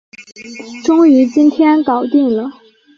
[0.83, 2.49] 终于今天搞定了